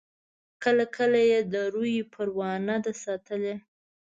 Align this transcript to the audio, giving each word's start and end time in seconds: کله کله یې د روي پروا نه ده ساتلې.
کله 0.63 0.83
کله 0.97 1.19
یې 1.31 1.39
د 1.53 1.55
روي 1.75 1.97
پروا 2.13 2.51
نه 2.67 2.77
ده 2.83 2.91
ساتلې. 3.03 3.55